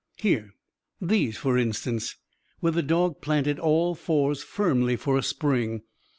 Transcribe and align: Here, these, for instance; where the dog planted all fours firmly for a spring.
Here, 0.17 0.55
these, 0.99 1.37
for 1.37 1.59
instance; 1.59 2.15
where 2.59 2.71
the 2.71 2.81
dog 2.81 3.21
planted 3.21 3.59
all 3.59 3.93
fours 3.93 4.41
firmly 4.41 4.95
for 4.95 5.15
a 5.15 5.21
spring. 5.21 5.83